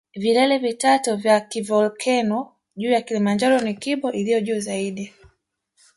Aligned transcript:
Vilele 0.15 0.57
vitatu 0.57 1.15
vya 1.17 1.39
kivolkeno 1.41 2.55
juu 2.75 2.91
ya 2.91 3.01
Kilimanjaro 3.01 3.59
ni 3.59 3.73
Kibo 3.73 4.11
iliyo 4.11 4.39
juu 4.41 4.59
zaidi 4.59 5.13